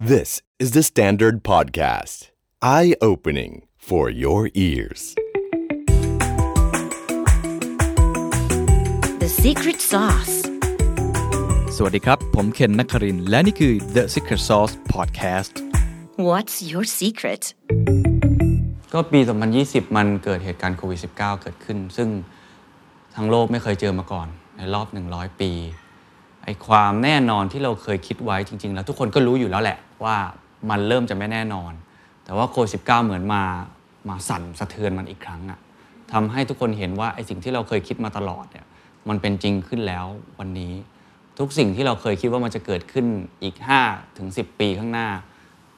[0.00, 2.30] This is the Standard Podcast.
[2.62, 5.16] Eye opening for your ears.
[9.18, 10.34] The secret sauce.
[11.76, 15.52] สวัสดีครับ ผมเคนนักครินทร์และนี่คือ The Secret Sauce Podcast
[16.28, 17.42] What's your secret?
[18.92, 19.20] ก็ปี
[19.58, 22.08] 2020 มันเกิดเหตุการณ์โควิด -19 เกิดขึ้น ซึ่ง
[23.16, 25.50] ทั้งโลกไม่เคยเจอมาก่อน ในรอบ 100 ปี
[26.44, 30.16] ไอความแน่นอนที่เราเคยคิดไว้จริง ๆ แล้วทุกคนก็รู้อยู่แล้วแหละ ว่า
[30.70, 31.72] มันเริ่มจะไม่แน่นอน
[32.24, 33.42] แต่ว่าโควิด -19 เหมือนมา
[34.08, 35.58] มาสั่นสะเทือนมันอีกครั้งอะ
[36.12, 38.66] ทำให้ทุกคนเห็นว่าไอสิ่งที่เราเคยคิดมาตลอดเนี่ย
[39.08, 40.06] มันเป็นจริงขึ้นแล้ว
[40.38, 40.74] วันนี้
[41.38, 43.06] ทุกสิ่งที่เราเคยคิดว่ามันจะเกิดขึ้น
[43.42, 43.56] อีก
[43.86, 45.08] 5ถึง10 ปีข้างหน้า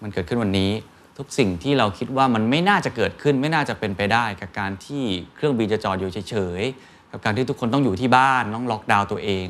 [0.02, 0.70] มันเกิดขึ้นวันนี้
[1.18, 9.46] ทุกสิ่งที่เราคิดว่ามันไม่น่าจะเกิดขึ้น ไม่น่าจะเป็นไปได้ กับการที่เครื่องบินจะจอดอยู่เฉยๆกับการที่ทุกคนต้องอยู่ที่บ้านต้องล็อกดาวน์ตัวเอง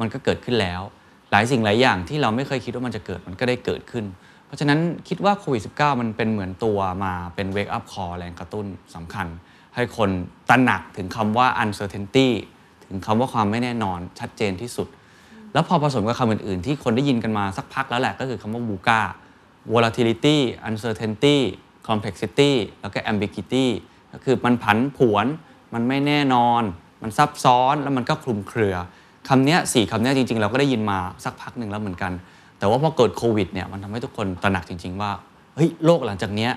[0.00, 0.80] มันก็เกิดขึ้นแล้ว
[1.30, 4.04] หลายสิ่งหลายอย่างที่เราไม่เคยคิดว่ามันจะเกิดมันก็ได้เกิดขึ้น
[4.46, 9.26] เพราะฉะนั้นคิดว่าโควิด -19 มันเป็นเหมือนตัวมาเป็น wake up call แรงกระตุ้นสำคัญ
[9.74, 10.10] ให้คน
[10.48, 12.28] ตระหนักถึงคำว่า uncertainty
[12.86, 14.88] ถึงคำว่าความไม่แน่นอนชัดเจนที่สุด
[15.52, 19.00] แล้วพอผสมกับคำอื่น ๆ ที่คนได้ยินกันมาสักพักแล้วแหละก็คือคำว่า VUCA
[19.72, 21.36] volatility uncertainty
[21.88, 23.66] complexity แล้วก็ ambiguity
[24.12, 25.26] ก็คือมันผันผวน
[25.74, 26.62] มันไม่แน่นอน
[27.02, 28.76] มันซับซ้อนแล้วมันก็คลุมเครือ
[29.28, 32.12] คำนี้สี่คำนี้จริง ๆ เราก็ได้ยินมาสักพักหนึ่งแล้วเหมือนกัน
[32.58, 35.10] แต่ว่าพอเกิดโควิดเนี่ยมันทำให้ทุกคนตระหนักจริง ๆ ว่า
[35.54, 36.50] เฮ้ยโลกหลังจากเนี้ย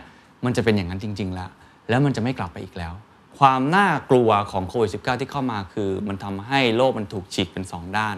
[0.45, 1.49] มันจะเป็นอย่างนั้นจริง ๆ แล้ว
[1.89, 2.93] แล้วมันจะไม่กลับไปอีกแล้ว
[3.39, 8.15] ความน่ากลัวของโควิด -19 ที่เข้ามาคือ มันทำให้โลกมันถูกฉีกเป็นสองด้าน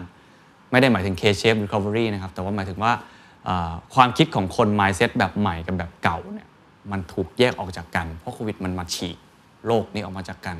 [0.70, 2.92] ไม่ได้หมายถึง K-shape recovery นะครับแต่ว่าหมายถึงว่า
[3.94, 6.48] ความคิดของคน mindset แบบใหม่กับแบบเก่าเนี่ย
[6.92, 9.16] มันถูกแยกออกจากกัน เพราะโควิดมันมาฉีก
[9.66, 10.56] โลกนี้ออกมาจากกัน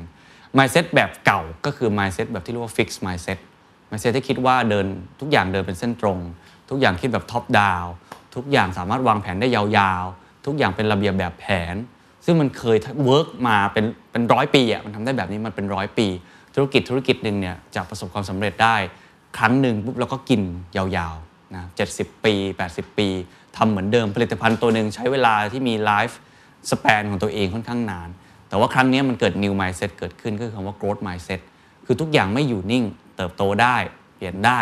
[0.57, 3.39] mindset แบบเก่าก็คือ mindset แบบที่เรียกว่า fixed mindset
[3.89, 4.85] mindset ที่คิดว่าเดิน
[5.19, 6.19] ทุกอย่างเดินเป็นเส้นตรง
[6.69, 7.87] ทุกอย่างคิดแบบ top down
[8.35, 11.75] ทุกอย่างสามารถวางแผนได้ยาวๆ ทุกอย่างเป็นระเบียบแบบแผน
[12.25, 16.07] ซึ่งมันเคยเวิร์กมาเป็นเป็นร้อยปีอะมันทำได้แบบนี้มันเป็นร้อยปี
[16.55, 18.75] ธุรกิจธุรกิจหนึ่งเนี่ยจะประสบความสำเร็จได้
[19.37, 20.41] ครั้งหนึ่งปุ๊บแล้วก็กิน
[20.77, 21.63] ยาวๆนะ
[21.95, 22.33] 70ปี
[22.67, 23.07] 80 ปี
[23.57, 26.19] ทำเหมือนเดิมผลิตภัณฑ์ตัวหนึ่งใช้เวลาที่มีไลฟ์
[26.71, 28.09] สเปนของตัวเองค่อนข้างนาน
[28.49, 31.39] แต่ว่าครั้งนี้มันเกิด new mindset เกิดขึ้นก็คือคำว่า growth mindset
[31.85, 32.83] คือทุกอย่างไม่อยู่นิ่ง
[33.17, 33.77] เติบโตได้
[34.15, 34.59] เปลี่ยนได้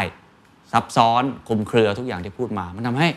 [0.72, 3.08] ซับซ้อนคลุมเครือทุกอย่างที่พูดมา มันทำให้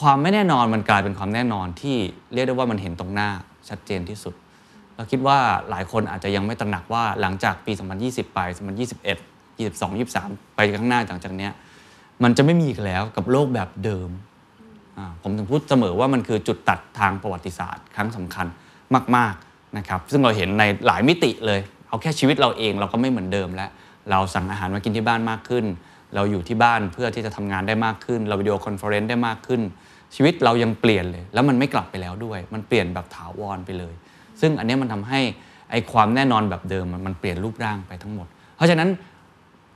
[0.00, 1.96] ความไม่แน่นอนมันกลายเป็นความแน่นอนที่
[2.34, 3.28] เรียกได้ว่ามันเห็นตรงหน้า
[3.68, 4.34] ชัดเจนที่สุด
[4.96, 5.38] เราคิดว่า
[5.70, 7.72] หลายคนอาจจะยังไม่ตระหนักว่าหลังจากปี
[8.02, 11.48] 2020 ไป 2021 22 23 ไปข้างหน้าหลังจากนี้
[12.22, 14.10] มันจะไม่มีอีกแล้วกับโลกแบบเดิม
[15.22, 18.46] ผมถึงพูดเสมอว่ามันคือจุดตัดทางประวัติศาสตร์ ครั้งสำคัญ
[19.16, 21.60] มาก ๆนะครับ ซึ่งเราเห็นในหลายมิติเลย
[21.92, 23.70] เอาแค่ชีวิตเราเองเราก็ไม่เหมือนเดิมแล้ว
[24.10, 25.64] เราสั่งอาหารมากินที่บ้านมากขึ้น
[26.14, 29.60] เราอยู่ที่บ้านเพื่อที่จะทำงานได้มากขึ้น เรา video conference ได้มากขึ้น
[30.14, 33.94] ชีวิตเรายังเปลี่ยนเลย แล้วมันไม่กลับไปแล้วด้วย มันเปลี่ยนแบบถาวรไปเลย
[34.40, 35.20] ซึ่งอันนี้มันทำให้
[35.70, 38.26] ไอความแน่นอนแบบเดิมมันมันเปลี่ยนรูปร่างไปทั้งหมด
[38.56, 38.88] เพราะฉะนั้น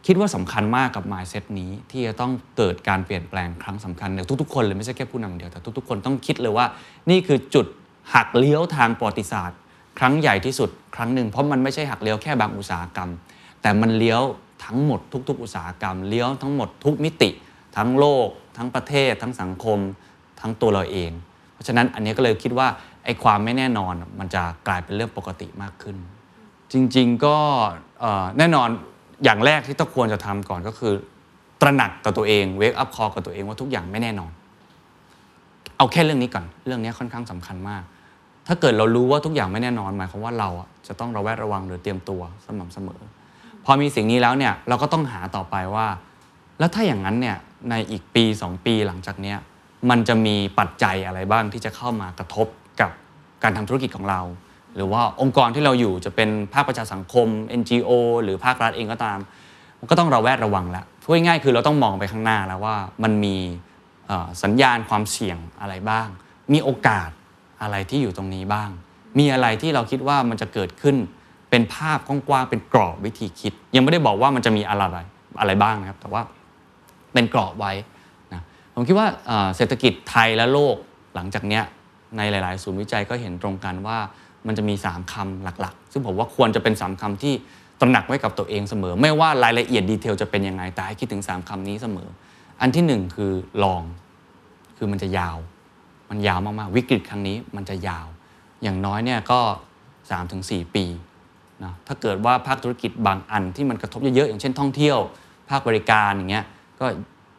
[0.07, 6.67] คิดว่าสำคัญมากกับ mindset นี้ที่จะต้องเกิดการเปลี่ยนแปลงครั้งสำคัญในทุกๆคนเลยไม่ใช่แค่ผู้นำอย่าเดียวแต่ทุกๆคนต้องคิดเลยว่า
[7.11, 7.67] นี่คือจุด
[8.15, 9.59] หักเลี้ยวทางประวัติศาสตร์
[9.99, 13.11] ครั้งใหญ่ที่สุดครั้งหนึ่งเพราะมันไม่ใช่หักเลี้ยวแค่บางอุตสาหกรรม
[13.63, 14.23] แต่มันเลี้ยว
[14.65, 17.31] ทั้งหมดทุก ๆ อุตสาหกรรม เลี้ยวทั้งหมดทุกมิติ
[17.77, 19.79] ทั้งโลก ทั้งประเทศ ทั้งสังคม
[20.41, 21.11] ทั้งตัวเราเอง
[21.53, 22.69] เพราะฉะนั้นอันนี้ก็เลยคิดว่า
[23.05, 25.97] ไอ้ความไม่แน่นอนมันจะกลายเป็นเรื่องปกติมากขึ้น
[26.73, 27.37] จริง ๆก็
[28.39, 28.69] แน่นอน
[29.25, 30.95] อย่างแรกที่ต้องควรจะทำก่อนก็คือ
[31.61, 34.33] ตระหนักกับตัวเองเวกอัพคอกับตัวเองว่าทุกอย่างไม่แน่นอน
[35.77, 37.83] เอาแค่เรื่องนี้ก่อน เรื่องนี้ค่อนข้างสำคัญมาก
[38.47, 40.49] ถ้าเกิดเรารู้ว่าทุกอย่างไม่แน่นอนหมายความว่าเรา
[40.87, 43.01] จะต้องระแวดระวังหรือเตรียมตัวสม่ำเสมอ
[43.65, 45.87] พอมีสิ่งนี้แล้วเนี่ยเราก็ต้องหาต่อไปว่า
[46.59, 47.37] แล้วถ้าอย่างนั้นเนี่ย
[47.71, 49.39] ในอีกปี 2 ปีหลังจากเนี้ย
[49.91, 52.47] มันจะมีปัจจัยอะไรบ้างที่จะเข้ามากระทบ
[52.81, 52.91] กับ
[53.43, 54.21] การทำธุรกิจของเรา
[54.77, 57.29] หรือว่าองค์กรที่เราอยู่จะเป็นภาคประชาสังคม
[57.61, 57.91] NGO
[58.23, 59.19] หรือภาครัฐเองก็ตาม
[59.79, 63.37] มันก็ต้องระแวดระวังแล้วพูดง่ายๆคือเราต้องมองไปข้างหน้าแล้วว่ามันมี
[64.43, 66.09] สัญญาณความเสี่ยงอะไรบ้าง
[66.53, 67.11] มีโอกาส
[67.63, 68.71] อะไรที่อยู่ตรงนี้บ้าง
[69.19, 70.97] มีอะไรที่เราคิดว่ามันจะเกิดขึ้น
[71.51, 74.83] เป็นภาพกว้างๆเป็นกรอบวิธีคิด ยังไม่ได้บอกว่ามันจะมีอะไร
[75.41, 76.23] อะไรบ้างนะครับ แต่ว่า
[77.13, 77.73] เป็นกรอบไว้
[78.33, 78.43] นะ
[78.75, 79.07] ผมคิดว่า
[79.57, 80.77] เศรษฐกิจไทยและโลก
[81.15, 81.65] หลังจากเนี้ย
[82.17, 83.99] ในหลาย ๆ ศูนย์วิจัยก็เห็นตรงกันว่า
[84.47, 87.35] มันจะมี 3คำหลักๆ ซึ่งผมว่าควรจะเป็น 3คำที่
[87.81, 92.09] ตระหนักไว้กับตัวเองเสมอ ไม่ว่ารายละเอียดดีเทลจะเป็นยังไงแต่ให้คิดถึง 3คำนี้เสมอ
[92.61, 93.33] อันที่หนึ่งคือ
[93.65, 93.83] ลอง
[94.79, 95.37] คือมันจะยาว
[96.11, 98.07] มันยาวมากๆ วิกฤตครั้งนี้มันจะยาว
[98.63, 99.41] อย่างน้อยเนี่ยก็
[100.09, 100.85] 3-4 ปี
[101.65, 104.99] นะถ้าเกิดว่าภาคธุรกิจบางอันที่มันกระทบเยอะๆอย่างเช่นท่องเที่ยว
[105.51, 106.45] ภาคบริการอย่างเงี้ย
[106.81, 106.87] ก็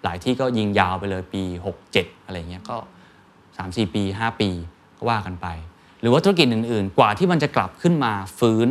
[0.03, 1.43] หลายที่ก็ยิงยาวไปเลยปี
[1.85, 2.77] 67 อะไรเงี้ยก็
[3.35, 4.49] 3-4 ปี 5 ปี
[4.97, 5.47] ก็ว่ากันไป
[6.01, 8.67] หรือว่าธุรกิจอื่นๆ กว่าที่มันจะกลับขึ้นมาฟื้น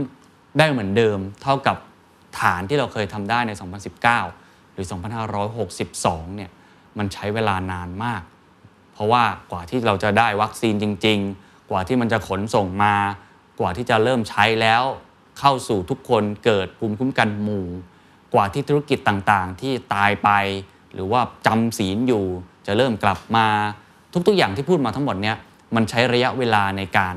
[0.58, 1.76] ได้เหมือนเดิม เท่ากับ
[2.40, 3.52] ฐานที่เราเคยทำได้ใน
[4.12, 4.86] 2019 หรือ
[5.60, 6.50] 2562 เนี่ย
[6.98, 8.22] มันใช้เวลานานมาก
[8.96, 12.96] เพราะว่ากว่าที่เราจะได้วัคซีนจริง ๆ กว่าที่มันจะขนส่งมา
[13.60, 14.82] กว่าที่จะเริ่มใช้แล้ว
[15.38, 17.66] เข้าสู่ทุกคนเกิดภูมิคุ้มกันหมู่
[18.34, 20.30] กว่าที่ธุรกิจต่างๆ ที่ตายไป
[20.94, 22.24] หรือว่าจำศีลอยู่
[22.66, 23.46] จะเริ่มกลับมา
[24.28, 25.36] ทุกๆอย่างที่พูดมาทั้งหมดเนี่ย
[25.74, 27.16] มันใช้ระยะเวลาในการ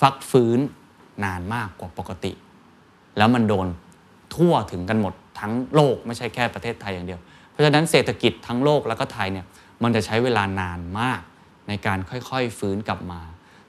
[0.00, 0.58] ฟักฟื้น
[1.24, 2.32] นานมากกว่าปกติ
[3.16, 3.66] แล้วมันโดน
[4.34, 7.20] ทั่วถึงกันหมดทั้งโลกไม่ใช่แค่ประเทศไทยอย่างเดียว
[7.50, 9.46] เพราะฉะนั้นเศรษฐกิจทั้งโลกแล้วก็ไทยเนี่ย
[9.82, 11.20] มันจะใช้เวลานานมาก
[11.68, 13.20] ในการค่อยๆฟื้นกลับมา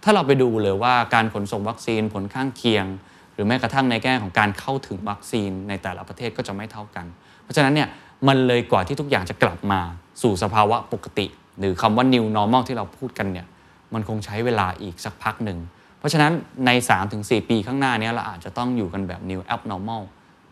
[0.04, 2.86] ถ้าเราไปดูเลยว่าการขนส่งวัคซีนผลข้างเคียง
[3.34, 7.06] หรือแม้กระทั่งในแง่ของการเข้าถึงวัคซีนในแต่ละประเทศก็จะไม่เท่ากัน
[7.44, 7.90] เพราะฉะนั้นเนี่ย
[8.28, 9.80] มันเลยกว่าที่ทุกอย่างจะกลับมา
[10.22, 11.26] สู่สภาวะปกติ
[11.60, 13.48] หรือคำว่า new normal ที่เราพูดกันเนี่ย
[13.94, 15.60] มันคงใช้เวลาอีกสักพักหนึ่ง
[16.00, 16.32] เพราะฉะนั้น
[16.66, 16.70] ใน
[17.10, 20.04] 3-4 ปีข้างหน้านี้เราอาจจะต้องอยู่กันแบบ new abnormal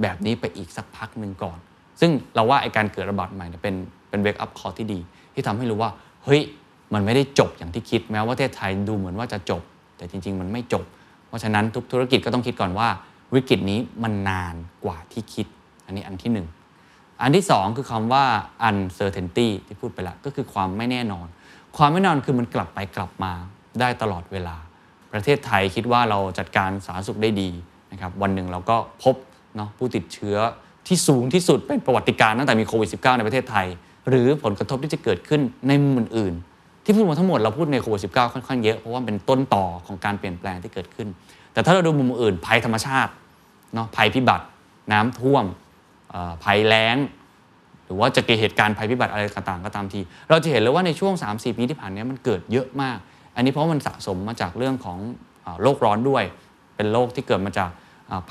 [0.02, 1.58] แบบนี้ไปอีกสักพักหนึ่งก่อน
[2.00, 3.62] ซึ่งเราว่าไอการเกิดระบาดใหม่เนี่ย
[4.16, 5.00] เป็นเป็น wake up call ที่ดี
[5.34, 5.92] ที่ทำให้รู้ว่า
[6.26, 6.42] เฮ้ย
[6.94, 9.62] มันไม่ได้จบอย่างที่คิดแม้ว่าประเทศไทยดูเหมือนว่าจะจบ
[9.98, 10.84] แต่จริง ๆ มันไม่จบ
[11.28, 12.88] เพราะฉะนั้นทุกธุรกิจก็ต้องคิดก่อนว่า
[13.34, 15.48] วิกฤตนี้มันนานกว่าที่คิด
[15.86, 16.48] อันนี้อันที่หนึ่ง
[17.22, 18.26] อันที่ 2 คือคำว่า
[18.70, 21.28] uncertainty ที่พูดไปแล้วก็คือความไม่แน่นอน
[21.78, 23.34] ความไม่แน่นอนคือมันกลับไปกลับมา
[23.80, 24.56] ได้ตลอดเวลา
[25.14, 27.50] ประเทศไทยคิดว่าเราจัดการสาธารณสุขได้ดี
[27.92, 29.16] นะครับวันหนึ่งเราก็พบ
[29.56, 30.38] เนาะผู้ติดเชื้อ
[30.88, 33.68] ที่สูงที่สุดเป็นประวัติการณ์ตั้งแต่มีโควิด -19 ในประเทศไทย
[34.10, 41.08] หรือผลกระทบที่จะเกิดขึ้นในมุมอื่นๆ ที่พูดมาทั้งหมดเราพูดในโควิด -19 ค่อนข้างเยอะ เพราะว่าเป็นต้นต่อของการเปลี่ยนแปลงที่เกิดขึ้น
[41.54, 43.12] แต่ถ้าเราดูมุมอื่น ภัยธรรมชาติ
[43.74, 44.46] เนาะภัยพิบัติ
[44.92, 45.46] น้ำท่วม
[46.44, 46.98] ภัยแล้ง
[47.86, 50.00] หรือว่าจะเกิดเหตุการณ์ภัยพิบัติอะไรต่างๆ ก็ตามที
[50.30, 52.98] เราจะเห็นเลยว่าในช่วง 3-4 ปีที่ผ่านนี้มันเกิดเยอะมาก
[53.36, 54.98] อันนี้เพราะมันสะสมมาจากเรื่องของ
[55.46, 56.24] อโลกร้อนด้วย
[56.76, 57.70] เป็นโลกที่เกิดมาจาก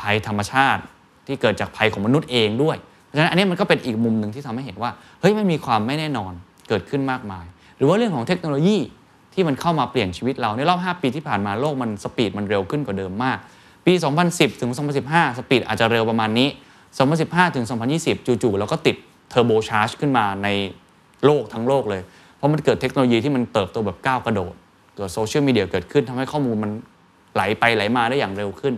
[0.00, 0.82] ภัยธรรมชาติ
[1.26, 2.76] ที่เกิดจากภัยของมนุษย์เองด้วย
[3.16, 4.90] ฉะนั้นอันนี้มันก็เป็นอีกมุมหนึ่งที่ทำให้เห็นว่า
[5.20, 6.32] เฮ้ยมันมีความไม่แน่นอน
[6.68, 7.44] เกิดขึ้นมากมาย
[7.76, 8.78] หรือว่าเรื่องของเทคโนโลยี
[9.34, 13.38] ที่มันเข้ามาเปลี่ยนชีวิตเราในรอบ 5 ปีที่ผ่านมาโลกมันสปีดมันเร็วขึ้นกว่าเดิมมาก
[13.86, 13.92] ปี
[14.26, 14.70] 2010 ถึง
[15.04, 16.48] 2015 สปีดอาจจะเร็วประมาณนี้
[17.02, 17.64] 2015 ถึง
[18.00, 18.96] 2020 จู่ๆเราก็ติด
[19.30, 20.48] เทอร์โบชาร์จขึ้นมาใน
[21.24, 22.02] โลกทั้งโลกเลย
[22.36, 24.54] เพราะมันเกิดเทคโนโลยีที่มันเติบโตแบบก้าวกระโดด
[24.96, 26.70] เกิดโซเชียลมีเดียเกิดขึ้นทำให้ข้อมูลมัน
[27.34, 28.74] ไหลไปไหลมาได้อย่างเร็วขึ้น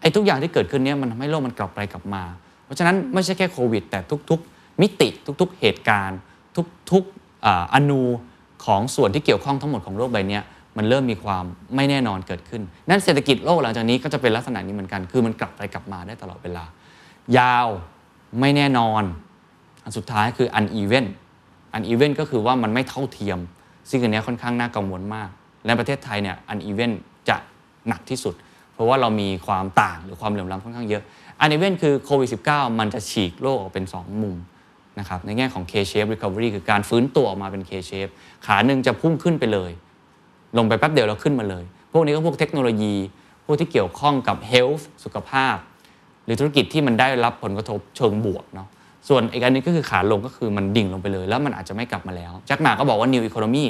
[0.00, 2.22] ไอ้ทุกอย่างที่เกิดขึ้นเนี้มันทำให้โลกมันกลับไปกลับมา
[2.68, 3.98] เพราะฉะนั้นไม่ใช่แค่โควิด แต่
[4.30, 5.08] ทุกๆ มิติ
[5.40, 6.18] ทุกๆ เหตุการณ์
[6.92, 8.02] ทุกๆออนู
[8.64, 10.40] ของส่วนที่เกี่ยวข้องทั้งหมดของโลกใบนี้
[10.76, 11.44] มันเริ่มมีความ
[11.76, 16.64] ไม่แน่นอนเกิดขึ้น นั้นเศรษฐกิจโลกหลังจากนี้ก็จะเป็นลักษณะนี้เหมือนกัน คือมันกลับไปกลับมาได้ตลอดเวลา
[17.38, 17.68] ยาว
[18.40, 19.02] ไม่แน่นอน
[19.84, 21.06] อันสุดท้ายคือ uneven
[21.76, 23.38] uneven ก็คือว่ามันไม่เท่าเทียม
[23.90, 25.28] ซึ่งอันนี้ค่อนข้างน่ากังวลมาก
[25.64, 26.92] และประเทศไทยเนี่ย uneven
[27.28, 27.36] จะ
[27.88, 28.34] หนักที่สุด
[28.74, 31.02] เพราะว่าเรามีความต่างหรือความเหลื่อมล้ำค่อนข้างเยอะ
[31.44, 34.36] uneven คือโควิด -19 มันจะฉีกโลกออกเป็น 2 มุม
[34.98, 38.10] นะครับในแง่ของ K-shape recovery คือการฟื้นตัวออกมาเป็น K-shape
[38.46, 39.70] ขาหนึ่งจะพุ่งขึ้นไปเลย
[40.58, 42.94] ลงไปแป๊บเดียวแล้วขึ้นมาเลย พวกนี้ก็พวกเทคโนโลยี
[43.44, 45.56] พวกที่เกี่ยวข้องกับ health สุขภาพ
[46.24, 48.68] หรือธุรกิจที่มันได้รับผลกระทบเชิงบวกเนาะ
[49.08, 53.64] ส่วนอีกอันนี้ก็คือขาลงก็คือมันดิ่งลงไปเลย แล้วมันอาจจะไม่กลับมาแล้วแจ็คหมาก็บอกว่า new economy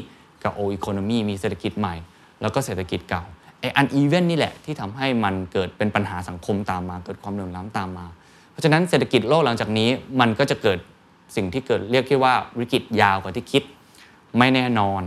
[0.45, 1.95] กับ old economy มีเศรษฐกิจใหม่
[2.41, 3.25] แล้วก็เศรษฐกิจเก่า
[3.61, 8.07] ไอ้ uneven นี่แหละที่ทำให้มันเกิดเป็นปัญหาสังคมตามมา เกิดความเหลื่อมล้ำตามมา
[8.51, 9.89] เพราะฉะนั้นเศรษฐกิจโลกหลังจากนี้
[10.21, 10.79] มันก็จะเกิด
[11.37, 13.63] สิ่งที่เกิดเรียกที่ว่าวิกฤตยาวกว่าที่คิด
[14.39, 15.03] ไม่แน่นอน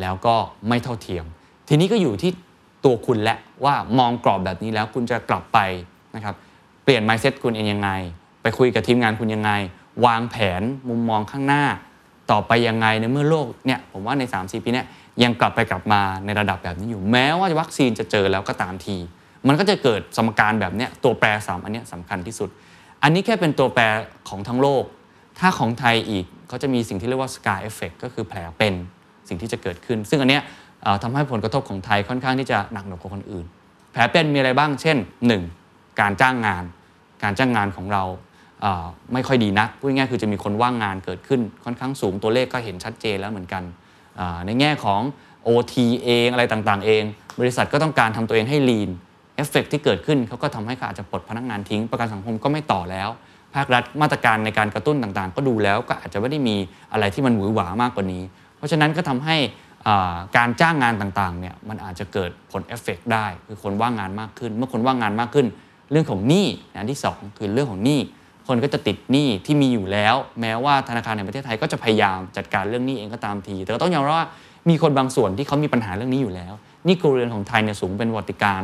[0.00, 0.36] แล้วก็
[0.68, 1.24] ไม่เท่าเทียม
[1.68, 2.30] ทีนี้ก็อยู่ที่
[2.84, 5.58] ตัวคุณและว่ามองกรอบแบบนี้แล้วคุณจะกลับไป
[6.14, 6.34] นะครับ
[6.84, 7.90] เปลี่ยน mindset คุณเองยังไง
[8.42, 9.50] ไปคุยกับทีมงานคุณยังไง
[10.06, 11.64] วางแผนมุมมองข้างหน้า
[12.30, 14.86] ต่อไปยังไงในเมื่อโลกเนี่ยผมว่าใน 3 4 ปีเนี้ย
[15.22, 18.96] ยังกลับไปกลับมาในระดับแบบนี้อยู่ แม้ว่าวัคซีนจะเจอแล้วก็ตามที
[19.48, 22.48] มันก็จะเกิดสมการแบบเนี้ยตัวแปรสามอันนี้สำคัญที่สุด
[23.02, 23.82] อันนี้แค่เป็นตัวแปร
[24.28, 24.84] ของทั้งโลก
[25.38, 28.74] ถ้าของไทยอีกเขาจะมีสิ่งที่เรียกว่า scar effect ก็คือแผลเป็น
[29.28, 30.42] สิ่งที่จะเกิดขึ้น ซึ่งอันเนี้ย
[31.02, 33.44] ทำให้ผลกระทบของไทยค่อนข้างที่จะหนักหน่วงกว่าคนอื่น
[33.92, 34.96] แผลเป็นมีอะไรบ้าง เช่น
[35.48, 36.00] 1.
[36.00, 36.64] การจ้างงาน
[37.22, 38.04] การจ้างงานของเรา
[39.12, 43.62] ไม่ค่อยดีนักพูดง่ายๆคือจะมีคนว่างงานเกิดขึ้นค่อนข้างสูงตัวเลขก็เห็นชัดเจนแล้วเหมือนกัน
[44.46, 45.00] ในแง่ของ
[45.46, 45.74] OT
[46.04, 47.02] เองอะไรต่างๆ เอง
[47.40, 48.90] บริษัทก็ต้องการทำตัวเองให้ lean
[49.36, 53.08] เอฟเฟกที่เกิดขึ้นเขาก็ทำให้เขาอาจจะปลดพนักงานทิ้ง ประกันสังคมก็ไม่ต่อแล้ว
[53.54, 56.56] ภาครัฐมาตรการในการกระตุ้นต่างๆ ก็ดูแล้วก็อาจจะไม่ได้มี
[56.92, 58.22] อะไรที่มันหวือหวามากกว่านี้
[58.56, 59.36] เพราะฉะนั้นก็ทำให้
[60.36, 65.46] การจ้างงานต่างๆเนี่ยมันอาจจะเกิดผลเอฟเฟกได้ คือคนว่างงานมากขึ้น เมื่อคนว่างงานมากขึ้น
[65.90, 66.46] เรื่องของหนี้
[66.80, 68.00] อันที่สองคือเรื่องของหนี้
[68.50, 74.28] คนก็จะติดหนี้ที่มีอยู่แล้ว แม้ว่าธนาคารแห่งประเทศไทยก็จะพยายามจัดการเรื่องหนี้เองก็ตามที แต่ก็ต้องยอมรับว่า
[74.68, 76.52] มีคนบางส่วนที่เขามีปัญหาเรื่องนี้อยู่แล้ว
[76.84, 78.62] หนี่ครัวเรือนของไทยเนี่ยสูงเป็นวัติการ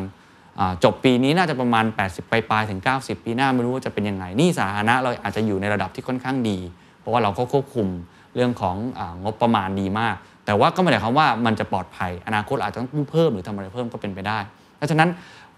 [0.85, 6.59] จบปีนี้น่าจะประมาณ 80 ปลายๆถึง 90 ปีหน้าไม่รู้ว่าจะเป็นยังไงหนี่สาธารณะเราอาจจะอยู่ในระดับที่ค่อนข้างดี
[7.00, 7.88] เพราะว่าเราก็ควบคุม
[8.35, 10.14] เรื่องขององบประมาณดีมาก
[10.47, 14.38] แต่ว่าก็ไม่ได้ความว่ามันจะปลอดภัย อนาคตอาจจะต้องกู้เพิ่มหรือทำอะไรเพิ่มก็เป็นไปได้
[14.76, 15.09] เพราะฉะนั้น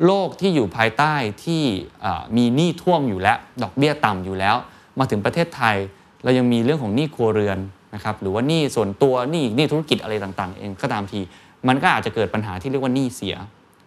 [0.07, 1.15] โลกที่อยู่ภายใต้
[1.45, 1.65] ที่
[2.37, 4.57] มีหนี้ท่วมอยู่แล้ว ดอกเบี้ยต่ำอยู่แล้ว
[4.99, 5.77] มาถึงประเทศไทย
[6.25, 7.59] เรายังมีเรื่องของหนี้ครัวเรือน
[7.95, 11.21] นะครับหรือว่าหนี้ส่วนตัวหนี้หนี้ธุรกิจอะไรต่างๆ เองก็ตามที
[11.69, 13.37] มันก็อาจจะเกิดปัญหาที่เรียกว่าหนี้เสีย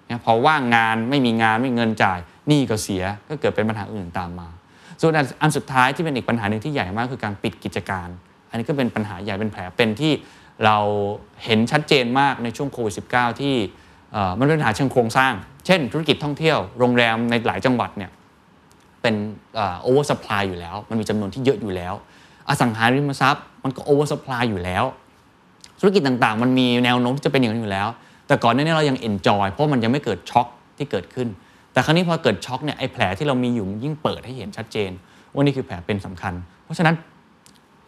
[0.10, 4.48] นะพอว่างงานไม่มีงานไม่มีเงินจ่ายหนี้ก็เสียก็เกิดเป็นปัญหาอื่นตามมา
[5.01, 8.08] ส่วนอันสุดท้ายที่เป็นอีกปัญหาหนึ่งที่ใหญ่มากคือการปิดกิจการ
[8.50, 10.13] อันนี้ก็เป็นปัญหาใหญ่เป็นแผลเป็นที่
[10.65, 10.77] เรา
[11.44, 13.56] เห็นชัดเจนมากในช่วงโควิด -19 ที่
[14.13, 15.34] เอ่มันเป็นปัญหาเชิงโครงสร้าง
[15.72, 18.12] ช่นธุรกิจท่องเที่ยวโรงแรมในหลายจังหวัดเนี่ย
[19.01, 19.16] เป็น
[19.81, 21.94] oversupply อยู่แล้ว มันมีจำนวนที่เยอะอยู่แล้ว
[22.50, 24.84] อสังหาริมทรัพย์มันก็ oversupply อยู่แล้ว
[25.80, 27.88] ธุรกิจต่างๆ มันมีแนวโน้มที่จะเป็นอย่างนั้นอยู่แล้ว
[28.28, 30.48] แต่ก่อนหน้านี้เรายัง enjoy เพราะมันยังไม่เกิดช็อค
[30.78, 31.28] ที่เกิดขึ้น
[31.74, 34.92] แต่ครั้งนี้พอเกิดช็อคเนี่ยไอ้แผลที่เรามีอยู่มันยิ่งเปิดให้เห็นชัดเจน
[35.34, 36.96] ว่านี่คือแผลเป็นสำคัญ เพราะฉะนั้น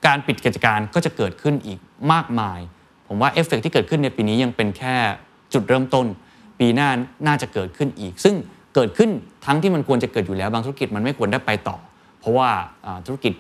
[0.06, 1.80] การปิดกิจการก็จะเกิดขึ้นอีก
[2.12, 2.60] มากมาย
[3.08, 4.96] ผมว่าเอฟเฟกที่เกิดขึ้นในปีนี้ยังเป็นแค่
[5.54, 6.06] จุดเริ่มต้น
[6.63, 6.89] ปีหน้า
[7.27, 8.36] น่าจะเกิดขึ้นอีก ซึ่ง
[8.75, 9.10] เกิดขึ้น
[9.46, 11.77] ทั้งที่มันควรจะเกิดอยู่แล้วบางธุรกิจมันไม่ควรได้ไปต่อ
[12.20, 12.50] เพราะว่า
[13.05, 13.34] ธุรกิจ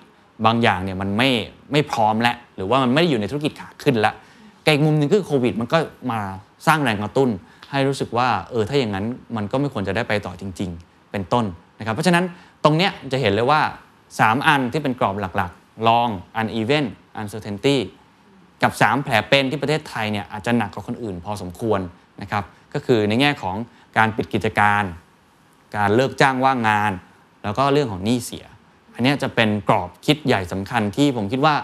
[0.45, 1.29] บางอย่างเนี่ยมันไม่
[1.71, 4.13] ไม่พร้อมแล้วหรือว่ามันไม่ได้อยู่ในธุรกิจขาขึ้นล้ว
[4.63, 5.77] แต่อีกมุมหนึ่งคือโควิด มันก็
[6.11, 6.19] มา
[6.67, 7.29] สร้างแรงกระตุ้น
[7.71, 11.45] ให้รู้สึกว่าเออถ้าอย่างนั้นมันก็ไม่ควรจะได้ไปต่อจริง ๆ เป็นต้น
[11.79, 12.23] นะครับเพราะฉะนั้น
[12.63, 13.61] ตรงเนี้ยจะเห็นเลยว่า
[14.03, 16.85] 3 อันที่เป็นกรอบหลักๆ long uneven
[17.19, 17.77] uncertainty
[18.63, 21.79] กับ 3 แผลเป็นที่ประเทศไทยเนี่ยอาจจะหนักกว่าคนอื่นพอสมควร
[22.21, 23.55] นะครับ ก็คือในแง่ของ
[23.97, 24.83] การปิดกิจการ
[25.75, 26.91] การเลิกจ้างว่างงาน
[27.43, 28.45] แล้วก็เรื่องของหนี้เสีย
[28.93, 31.55] อันนี้จะเป็นกรอบคิดใหญ่สำคัญที่ผมคิดว่า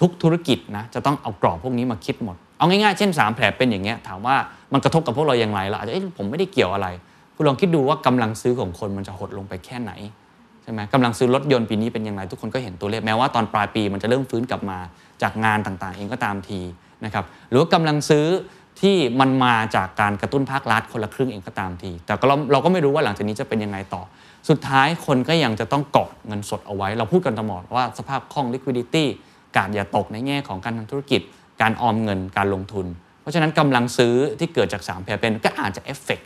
[0.00, 4.36] ทุกธุรกิจนะจะต้องเอากรอบพวกนี้มาคิดหมด เอาง่ายๆ เช่น 3 แผลเป็นอย่างเงี้ยถามว่า
[4.72, 6.88] มันกระทบกับพวกเราอย่างไรเราอาจจะผมไม่ได้เกี่ยวอะไร
[7.34, 9.92] คุณลองคิดดูว่ากำลังซื้อของคนมันจะหดลงไปแค่ไหน
[10.62, 14.78] ใช่ไหมกำลังซื้อรถยนต์ปีนี้เป็นอยังไงทุกคนก็เห็นตัวเลขแม้ว่าตอนปลายปีมันจะเริ่มฟื้นกลับมา
[15.22, 16.60] จากงานต่างๆ เองก็ตามที
[17.04, 18.26] นะครับหรือว่ากำลังซื้อ
[18.80, 24.02] ที่มันมาจากการกระตุ้นภาครัฐคนละครึ่งเองก็ตามที แต่ก็เราเราก็ไม่รู้ว่าหลังจากนี้จะเป็นยังไงต่อ
[24.48, 29.04] สุดท้ายคนก็ยังจะต้องเกาะเงินสดเอาไว้ เราพูดกันตลอดว่าสภาพคล่อง liquidity
[29.56, 31.20] การอย่าตกในแง่ของการทำธุรกิจ
[31.60, 32.86] การออมเงินการลงทุน
[33.20, 36.20] เพราะฉะนั้นกำลังซื้อที่เกิดจาก3แผลเป็นก็อาจจะเอฟเฟก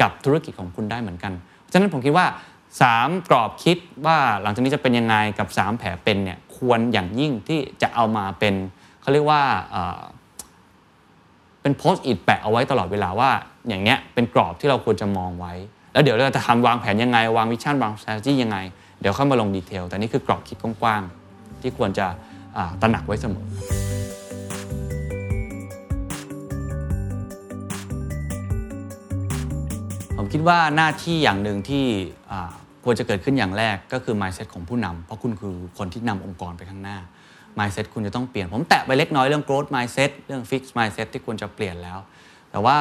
[0.00, 2.26] กับธุรกิจของคุณได้เหมือนกันเพราะฉะนั้นผมคิดว่า
[2.78, 8.54] 3 กรอบคิดว่าหลังจากนี้จะเป็นยังไงกับ 3 แผลเป็นเนี่ยควรอย่างยิ่งที่จะเอามาเป็น
[9.00, 9.42] เขาเรียกว่า
[11.62, 13.30] เป็นโพสต์อิทแปะเอาไว้ตลอดเวลาว่า
[13.68, 15.52] อย่างเนี้ยเป็นกรอบที่เราควรจะมองไว้
[15.92, 18.58] แล้วเดี๋ยวเราจะทำวางแผนยังไง วางวิชั่นวาง strategy ยังไง
[19.00, 22.06] เดี๋ยวเข้ามาลงดีเทล แต่นี่คือกรอบคิดกว้างๆที่ควรจะ
[22.80, 23.46] ตระหนักไว้เสมอ
[30.16, 31.84] ผมคิดว่าหน้าที่อย่างหนึ่งที่
[32.84, 36.98] ควรจะเกิดขึ้นอย่างแรกก็คือ mindset ของผู้นำเพราะคุณคือคนที่นำองค์กรไปข้างหน้า
[37.58, 41.98] mindset คุณจะต้องเปลี่ยน ผมแตะไปเล็กน้อยเรื่อง growth mindset เรื่อง fix mindset ที่ควรจะเปลี่ยนแล้ว
[42.50, 42.76] แต่ว่า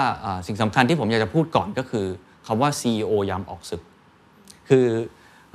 [0.47, 2.05] สิ่งสำคัญที่ผมอยากจะพูดก่อนก็คือ
[2.47, 3.81] คำว่า CEO ยามออกศึก
[4.69, 4.85] คือ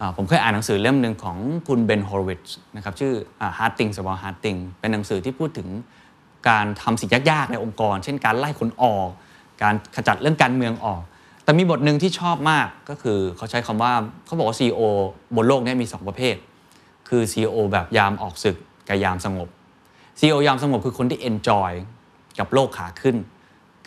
[0.01, 2.45] อผมเคยอ่านหนังสือเล่มหนึ่งของคุณเบนฮอร์วิช
[2.77, 5.69] นะครับชื่ออ่า Hard Things About Hard Things เป็นหนังสือที่พูดถึง
[6.49, 9.09] การทำสิ่งยากๆ ในองค์กร เช่นการไล่คนออก
[9.63, 11.03] การขจัดเรื่องการเมืองออก
[11.45, 13.93] แต่มีบทหนึ่งที่ชอบมากก็คือเขาใช้คำว่า
[14.27, 14.81] เขาบอกว่า CEO
[15.37, 16.37] บนโลกนี้มี 2 ประเภท
[17.09, 18.57] คือ CEO แบบยามออกศึก
[18.89, 19.49] กับยามสงบ
[20.19, 21.73] CEO ยามสงบคือคนที่ enjoy
[22.39, 23.17] กับโลกขาขึ้น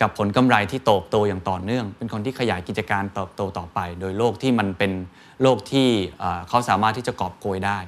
[0.00, 4.92] กับผลกำไรที่โตโตอย่างต่อเนื่อง เป็นคนที่ขยายกิจการเติบโตต่อไป โดยโลกที่มันเป็น
[5.42, 5.88] โลกที่
[6.48, 7.78] เขาสามารถที่จะกอบโกยได้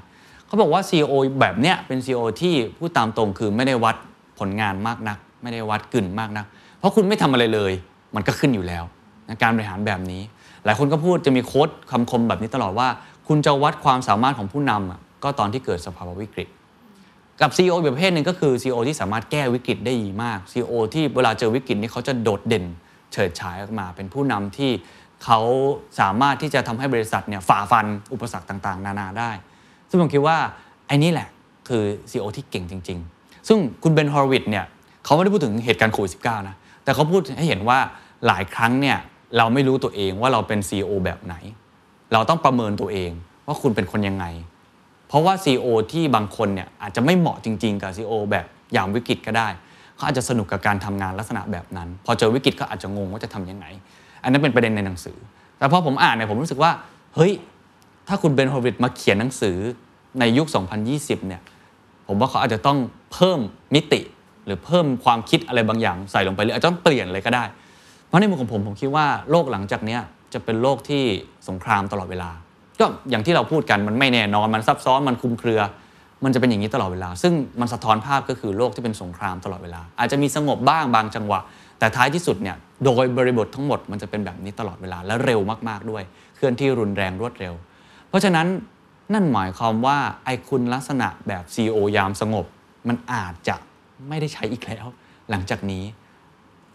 [0.47, 3.97] เขาบอกว่า CEO แบบเนี้ยเป็น CEO ที่พูดตามตรงคือไม่ได้วัด
[4.38, 6.47] ผลงานมากนัก ไม่ได้วัดกึ่นมากนัก
[6.78, 7.73] เพราะคุณไม่ทำอะไรเลย
[8.14, 8.85] มันก็ขึ้นอยู่แล้ว
[9.42, 10.23] การบริหารแบบนี้
[10.64, 12.88] หลายคนก็พูดจะมีโค้ดคำคมแบบนี้ตลอดว่า
[13.28, 16.49] คุณจะวัดความสามารถของผู้นำก็ตอนที่เกิดสภาวะวิกฤต
[17.41, 22.65] กับ CEO อีกประเภทหนึ่งก็คือ CEO ที่สามารถแก้วิกฤตได้ดีมาก CEO ที่เวลาเจอวิกฤตนี้เขาจะโดดเด่น
[23.12, 24.71] เฉิดฉายออกมา เป็นผู้นำที่
[25.25, 25.41] เขา
[26.01, 29.31] สามารถที่จะทำให้บริษัทเนี่ยฝ่าฟันอุปสรรคต่างๆ นานาได้
[29.89, 30.39] ซึ่งผมคิดว่า
[30.87, 31.29] ไอ้นี่แหละ
[31.69, 34.65] คือ CEO ที่เก่งจริง ๆ ซึ่งคุณเบนฮอร์วิทเนี่ย
[35.05, 37.79] เขาไม่ได้พูดถึงเหตุการณ์โควิด -19 นะ แต่เขาพูดให้เห็นว่า
[38.27, 38.99] หลายครั้งเนี่ย
[39.37, 41.35] เราไม่รู้ตัวเองว่าเราเป็น CEO แบบไหน
[42.12, 43.11] เราต้องประเมินตัวเอง
[43.47, 44.25] ว่าคุณเป็นคนยังไง
[45.12, 49.49] เพราะว่า CEO ที่บางคนเนี่ยอาจจะไม่เหมาะจริง ๆ กับ CEO แบบอย่ามวิกฤตก็ได้
[49.97, 53.66] เขาอาจจะสนุกกับการทำงานลักษณะแบบนั้น พอเจอวิกฤตก็อาจจะงงว่าจะทำยังไง
[54.23, 55.16] อันนั้นเป็นประเด็นในหนังสือ
[55.59, 56.71] แต่พอผมอ่านเนี่ยผมรู้สึกว่า
[57.14, 57.33] เฮ้ย
[58.09, 59.57] ถ้าคุณเบนโฮวิดมาเขียนหนังสือ
[60.21, 60.47] ในยุค
[60.87, 61.40] 2020 เนี่ย
[62.09, 62.78] ผมว่าเขาอาจจะต้อง
[63.12, 63.40] เพิ่ม
[63.75, 64.00] มิติ
[64.47, 67.45] หรือเพิ่มความคิดอะไรบางอย่างใส่ลงไปหรืออาจจะต้องเปลี่ยนเลยก็ได้
[68.07, 70.00] เพราะในมุมของผมผมคิดว่าโลกหลังจากเนี้ย
[70.33, 71.02] จะเป็นโลกที่
[71.49, 72.31] สงครามตลอดเวลา
[72.83, 75.61] ก็อย่างที่เราพูดกันมันไม่แน่นอนมันซับซ้อนมันคุมเครือ
[76.25, 81.41] มันจะเป็นอย่างนี้ตลอดเวลา ซึ่งมันสะท้อนภาพก็คือโลกที่เป็นสงครามตลอดเวลา อาจจะมีสงบบ้างบางจังหวะ
[81.79, 86.03] แต่ท้ายที่สุดเนี่ยโดยบริบททั้งหมดมันจะเป็นแบบนี้ตลอดเวลาและเร็วมากๆด้วย
[86.37, 87.55] เคลื่อนที่รุนแรงรวดเร็ว
[88.09, 88.47] เพราะฉะนั้น
[89.15, 92.47] นั่นหมายความว่าไอ้คุณลักษณะแบบ CEO ยามสงบ
[92.89, 93.57] มันอาจจะ
[94.09, 94.87] ไม่ได้ใช้อีกแล้ว
[95.31, 95.85] หลังจากนี้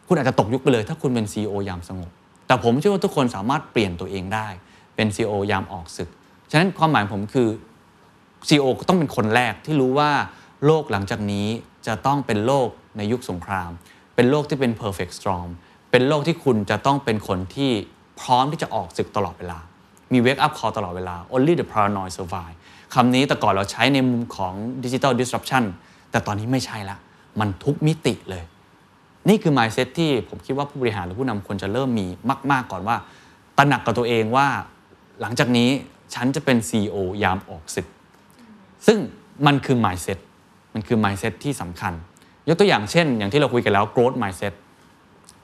[0.08, 2.12] คุณอาจจะตกยุคไปเลย ถ้าคุณเป็น CEO ยามสงบ
[2.48, 4.48] แต่ผมเชื่อว่าทุกคนสามารถเปลี่ยนตัวเองได้
[4.98, 6.10] เป็น CEO ยามออกศึก
[6.51, 7.50] ฉะนั้นความหมายผมคือ
[8.48, 10.12] CEO ต้องเป็นคนแรกที่รู้ว่า
[10.66, 11.48] โลกหลังจากนี้
[11.88, 13.70] จะต้องเป็นโลกในยุคสงคราม
[14.16, 15.50] เป็นโลกที่เป็น perfect storm
[15.92, 17.72] เป็นโลกที่คุณจะต้องเป็นคนที่
[18.22, 19.60] พร้อมที่จะออกศึกตลอดเวลา
[20.13, 22.56] มี wake up call ตลอดเวลา only the paranoid survive
[22.94, 25.63] คำนี้แต่ก่อนเราใช้ในมุมของ digital disruption
[26.12, 26.98] แต่ตอนนี้ไม่ใช่ละ
[27.39, 28.44] มันทุกมิติเลย
[29.30, 32.08] นี่คือ mindset ที่ผมคิดว่าผู้บริหารหรือผู้นำควรจะเริ่มมี
[32.51, 32.96] มาก ๆ ก่อนว่า
[33.58, 34.48] ตระหนักกับตัวเองว่า
[35.21, 35.69] หลังจากนี้
[36.13, 37.88] ฉันจะเป็น CEO ยามออกศึก
[38.88, 38.97] ซึ่ง
[39.45, 40.19] มันคือ mindset
[40.74, 41.93] มันคือ mindset ที่สำคัญ
[42.47, 44.53] ยกตัวอย่างเช่น อย่างที่เราคุยกันแล้ว growth mindset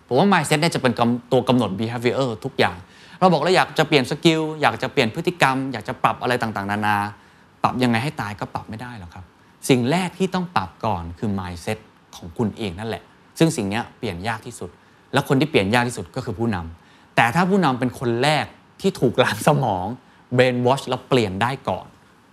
[0.08, 0.94] ผมว่า mindset เนี่ยจะเป็น
[1.32, 2.76] ตัวกำหนด behavior ทุกอย่าง
[3.20, 6.98] เราบอกเราอยากจะเปลี่ยนสกิลอยากจะเปลี่ยนพฤติกรรม อยากจะปรับอะไรต่างๆ นานา
[7.64, 9.26] ปรับยังไงให้ตายก็ปรับไม่ได้หรอกครับ
[9.70, 11.80] สิ่งแรกที่ต้องปรับก่อนคือ mindset
[12.16, 13.04] ของคุณเองนั่นแหละ
[13.40, 14.70] ซึ่งสิ่งนี้เปลี่ยนยากที่สุด
[15.14, 18.46] และคนที่เปลี่ยนยากที่สุดก็คือผู้นำแต่ถ้าผู้นำเป็นคนแรก
[18.84, 19.86] ที่ถูกล้างสมอง
[20.38, 21.86] brain wash แล้วเปลี่ยนได้ก่อน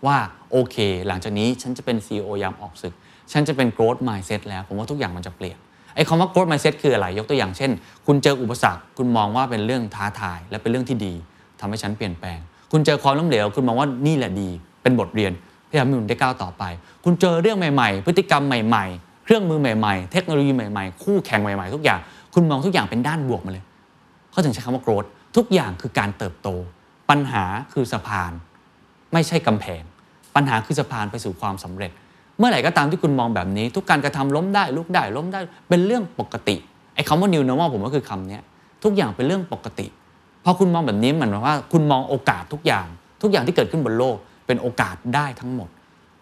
[0.07, 0.16] ว่า
[0.50, 0.76] โอเค
[1.07, 2.95] หลังจากนี้ฉันจะเป็น CEO ยามออกศึก
[3.33, 5.59] ฉันจะเป็น growth mindset แล้ว ผมว่าทุกอย่างมันจะเปลี่ยน
[5.95, 7.71] ไอ้คำว่า growth mindset คืออะไร ยกตัวอย่างเช่น
[8.07, 11.14] คุณเจออุปสรรค คุณมองว่าเป็นเรื่องท้าทาย และเป็นเรื่องที่ดี
[11.61, 12.38] ทำให้ฉันเปลี่ยนแปลง
[12.73, 14.50] คุณเจอความล้มเหลว คุณมองว่านี่แหละดี
[14.83, 15.33] เป็นบทเรียน
[15.69, 16.64] ที่ทำให้คุณได้ก้าวต่อไป
[17.04, 22.00] คุณเจอเรื่องใหม่ ๆ พฤติกรรมใหม่ ๆ เครื่องมือใหม่ ๆ เทคโนโลยีใหม่ ๆ คู่แข่งใหม่ ๆ ทุกอย่าง
[22.35, 23.64] คุณมองทุกอย่างเป็นด้านบวกมาเลย
[24.30, 26.49] เขาถึงใช้คำว่า growth ทุกอย่างคือการเติบโต
[27.11, 28.33] ปัญหาคือสะพาน
[29.12, 29.83] ไม่ใช่กำแพง
[30.37, 31.90] ปัญหาคือสะพานไปสู่ความสำเร็จ
[32.38, 36.57] เมื่อไหร่ก็ตามที่คุณมองแบบนี้ ทุกการกระทำล้มได้ลุกได้ล้มได้เป็นเรื่องปกติ
[36.95, 38.38] ไอ้คำว่า new normal ผมก็คือคำนี้
[38.85, 39.87] ทุกอย่างเป็นเรื่องปกติ
[40.45, 42.87] พอคุณมองแบบนี้เหมือนว่าคุณมองโอกาสทุกอย่าง
[43.23, 44.16] ทุกอย่างที่เกิดขึ้นบนโลก
[44.47, 45.69] เป็นโอกาสได้ทั้งหมด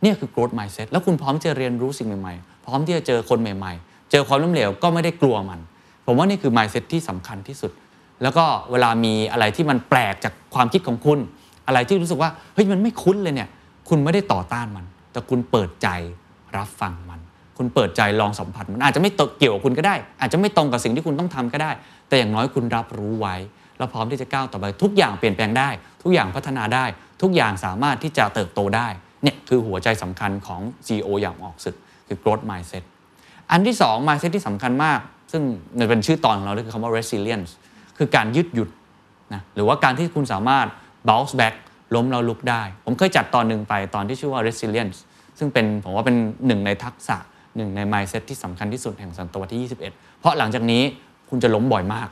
[0.05, 5.61] นี่คือ growth mindset แล้วคุณพร้อมที่จะเรียนรู้สิ่งใหม่ๆ พร้อมที่จะเจอคนใหม่ๆ เจอความล้มเหลวก็ไม่ได้กลัวมัน
[6.07, 7.71] ผมว่านี่คือ mindset ที่สำคัญที่สุด
[8.23, 11.19] แล้วก็เวลามีอะไรที่มันแปลกจากความคิดของคุณ
[11.67, 13.49] อะไรที่รู้สึกว่าเฮ้ยมันไม่คุ้นเลยเนี่ย
[13.89, 15.89] คุณไม่ได้ต่อต้านมัน แต่คุณเปิดใจ
[16.57, 17.21] รับฟังมัน
[17.57, 21.71] คุณเปิดใจลองสัมผัส มันอาจจะไม่เกี่ยวกับคุณก็ได้ อาจจะไม่ตรงกับสิ่งที่คุณต้องทำก็ได้
[22.09, 23.37] แต่อย่างน้อยคุณรับรู้ไว้
[23.79, 25.69] แล้วพร้อมที่จะก้าวต่อไป ทุกอย่างเปลี่ยนแปลงได้
[26.03, 26.85] ทุกอย่างพัฒนาได้
[27.23, 28.89] ทุกอย่างสามารถที่จะเติบโตได้
[29.23, 31.77] เนี่ยคือหัวใจสำคัญของ CEO อย่างออกศึก
[32.07, 32.85] คือ growth mindset
[33.51, 35.01] อันที่สอง mindset ที่สำคัญมาก
[35.33, 35.43] ซึ่ง
[35.79, 37.51] มันเป็นชื่อตอนของเราด้วยคือคำว่า resilience
[37.99, 38.69] คือการยืดหยุด
[39.33, 40.67] นะหรือว่าการที่คุณสามารถ
[41.09, 41.55] bounce back
[41.95, 44.99] ล้มแล้วลุกได้ ผมเคยจัดตอนหนึ่งไปตอนที่ชื่อว่า resilience
[45.39, 47.17] ซึ่งเป็นผมว่าเป็นหนึ่งในทักษะ
[47.57, 49.79] หนึ่งใน mindset ที่สำคัญที่สุดแห่งศตวรรษที่ 21
[50.21, 50.83] เพราะหลังจากนี้
[51.31, 52.09] คุณจะล้มบ่อยมาก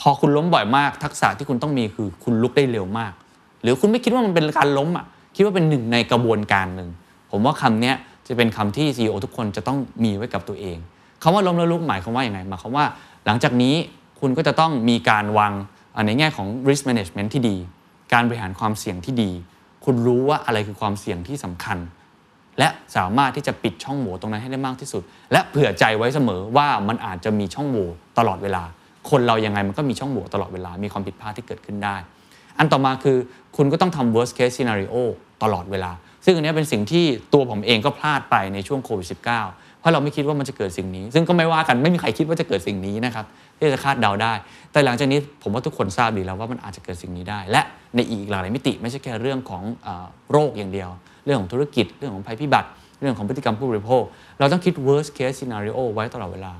[0.00, 3.12] พอคุณล้มบ่อยมาก ทักษะที่คุณต้องมีคือคุณลุกได้เร็วมาก
[3.62, 6.88] หรือคุณไม่คิดว่ามันเป็นการล้มอะคิดว่าเป็นหนึ่งในกระบวนการหนึ่ง
[7.30, 7.92] ผมว่าคำนี้
[8.26, 10.78] จะเป็นคำที่ CEO ทุกคนจะต้องมีไว้กับตัวเอง
[11.22, 12.84] คำว่าล้มแล้วลุกหมายความว่าอย่างไงหมายความว่า
[13.26, 13.74] หลังจากนี้
[14.20, 15.52] คุณก็จะต้องมีการวาง
[16.06, 17.56] ในแง่ของ risk management ที่ดี
[18.12, 19.30] การบริหารความเสี่ยงที่ดี
[19.84, 21.78] คุณรู้ว่าอะไรคือความเสี่ยงที่สำคัญ
[22.58, 25.02] และสามารถที่จะปิดช่องโหว่ตรงนั้นให้ได้มากที่สุด
[25.32, 28.62] และเผื่อใจไว้เสมอว่ามันอาจจะมีช่องโหว่ตลอดเวลา
[29.10, 31.96] คนเรายังไงมันก็มีช่องโหว่ตลอดเวลา มีความผิดพลาดที่เกิดขึ้นได้
[32.58, 33.16] อันต่อมาคือ
[33.56, 34.94] คุณก็ต้องทำ worst case scenario
[35.42, 35.92] ตลอดเวลา
[36.24, 44.32] ซึ่งอันนี้เป็นสิ่งที่ตัวผมเองก็พลาดไปในช่วงโควิด -19 เพราะเราไม่คิดว่ามันจะเกิดสิ่งนี้ ซึ่งก็ไม่ว่ากันไม่มีใครคิดว่าจะเกิดสิ่งนี้นะครับที่จะคาดเดาได้
[44.72, 47.62] แต่หลังจากนี้ผมว่าทุกคนทราบดีแล้วว่ามันอาจจะเกิดสิ่งนี้ได้ และ
[47.96, 49.62] ในอีกหลายมิติไม่ใช่แค่เรื่องของ
[50.32, 50.88] โรคอย่างเดียว
[51.24, 52.68] เรื่องของธุรกิจเรื่องของภัยพิบัติ
[53.00, 54.02] เรื่องของพฤติกรรมผู้บริโภค
[54.38, 56.52] เราต้องคิด worst case scenario ไว้ตลอดเวลา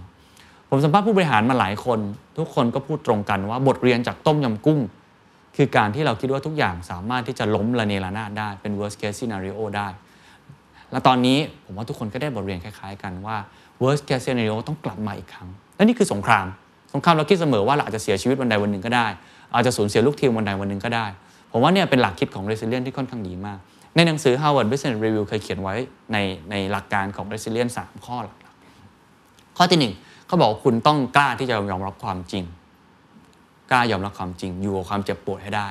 [0.71, 1.99] ผมสัมภาษณ์ผู้บริหารมาหลายคน
[2.39, 4.81] ทุกคนก็พูดตรงกันว่าบทเรียนจากต้มยำกุ้ง
[5.57, 9.89] คือการที่เราคิดว่าทุกอย่างสามารถที่จะล้มระเนระนาดได้เป็น worst case scenario ได้
[10.93, 13.37] และตอนนี้ผมว่าทุกคนก็ได้บทเรียนคล้ายๆ กันว่า
[13.83, 16.47] worst case scenario ต้องกลับมาอีกครั้ง และนี่คือสงคราม
[16.95, 19.07] สงครามเราคิดเสมอว่าเราอาจจะเสียชีวิตวันใดวันหนึ่งก็ได้
[19.55, 21.07] อาจจะสูญเสียลูกทีมวันใดวันหนึ่งก็ได้
[21.53, 23.59] ผมว่าเนี่ยเป็นหลักคิดของ resilience ที่ค่อนข้างดีมาก
[23.97, 25.75] ในหนังสือ Harvard Business Review เคยเขียนไว้
[26.13, 26.17] ใน
[26.51, 28.37] ในหลักการของ resilience 3 ข้อหลัก
[29.57, 32.45] ข้อที่1เขาบอกว่าคุณต้องกล้าที่จะยอมรับความจริง
[33.71, 35.69] กล้ายอมรับความจริง อยู่กับความเจ็บปวดให้ได้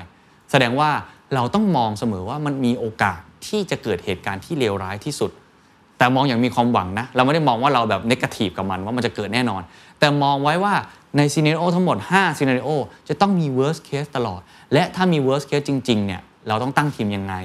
[0.51, 0.89] แสดงว่า
[1.35, 5.31] เราต้องมองเสมอว่ามันมีโอกาสที่จะเกิดเหตุการณ์ที่เลวร้ายที่สุด
[5.97, 9.61] แต่มองอย่างมีความหวังนะ เราไม่ได้มองว่าเราแบบนกาทีฟกับมันว่ามันจะเกิดแน่นอน
[9.99, 10.73] แต่มองไว้ว่า
[11.17, 12.69] ในซีเนโอทั้งหมด 5ซีเนโอ
[13.07, 14.41] จะต้องมี worst case ตลอด
[14.73, 17.35] และถ้ามี worst case จริง ๆ เนี่ย เราต้องตั้งทีมยังไง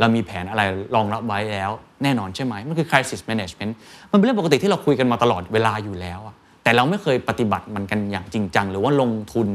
[0.00, 0.62] เรามีแผนอะไร
[0.94, 1.70] รองรับไว้แล้ว
[2.02, 3.72] แน่นอนใช่ไหม มันคือ crisis management
[4.10, 9.48] มันเป็นเรื่องปกติที่เราคุยกันมาตลอดเวลาอยู่แล้วอะแต่เราไม่เคยปฏิบัติมันกันอย่างจริงจัง หรือว่าลงทุน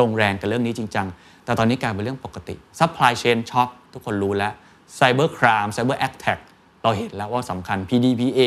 [0.00, 1.06] ลงแรงกับเรื่องนี้จริงจัง
[1.46, 4.52] แต่ตอนนี้กลายเป็นเรื่องปกติ supply chain shock ทุกคนรู้แล้ว
[4.98, 6.38] cyber crime cyber attack
[6.82, 8.40] เราเห็นแล้วว่าสำคัญ PDPA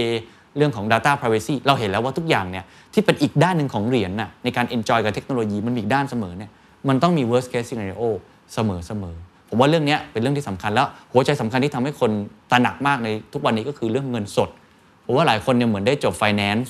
[0.57, 6.51] เรื่องของ data privacy เราเห็นแล้วว่าทุกอย่างเนี่ยที่เป็นอีกด้านหนึ่งของเหรียญน่ะในการ enjoy กับเทคโนโลยีมันมีอีกด้านเสมอเนี่ย
[6.87, 8.01] มันต้องมี worst case scenario
[8.53, 9.15] เสมอเสมอ
[9.49, 12.11] ผมว่าเรื่องนี้เป็นเรื่องที่สำคัญแล้วหัวใจสำคัญที่ทำให้คน
[12.51, 14.49] ตระหนักมากในทุกวันนี้ก็คือเรื่องเงินสด
[15.05, 16.69] ผมว่าหลายคนเนี่ยเหมือนได้จบ finance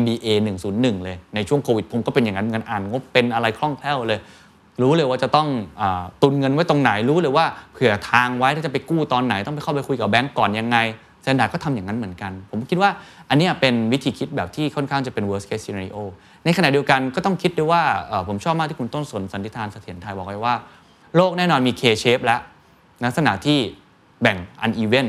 [0.00, 0.26] MBA
[0.66, 4.18] 101 เลย ในช่วงโควิดผมก็เป็นอย่างนั้นเงินอ่านงบเป็นอะไรคล่องแคล่วเลย
[4.82, 5.82] รู้เลยว่าจะต้อง
[6.22, 10.78] ตุนเงินไว้ตรงไหนรู้เลยว่าเผื่อทางไว้ถ้าจะไปกู้ตอนไหน ต้องไปเข้าไปคุยกับแบงก์ก่อนยังไง
[11.22, 12.90] Standard ก็ทำอย่างนั้นเหมือนกัน ผมคิดว่า
[13.28, 15.98] อันนี้เป็นวิธีคิดแบบที่ค่อนข้างจะเป็น worst case scenario
[16.44, 17.82] ในขณะเดียวกันก็ต้องคิดด้วยว่า
[18.28, 20.54] ผมชอบมากที่คุณต้นสนสันติธานเสถียรไทยบอกไว้ว่า
[21.16, 22.40] โลกแน่นอนมี K shape แล้ว
[23.04, 23.58] ลักษณะที่
[24.22, 25.06] แบ่ง uneven